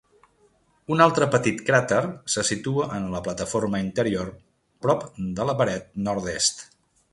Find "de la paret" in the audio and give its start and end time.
5.41-5.89